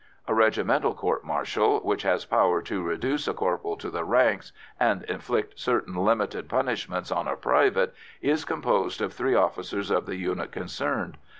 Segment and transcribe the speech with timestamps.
[0.27, 5.03] A regimental court martial, which has power to reduce a corporal to the ranks and
[5.03, 10.51] inflict certain limited punishments on a private, is composed of three officers of the unit
[10.51, 11.19] concerned.